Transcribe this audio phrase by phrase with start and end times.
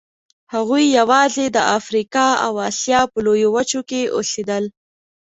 [0.53, 4.63] هغوی یواځې د افریقا او اسیا په لویو وچو کې اوسېدل.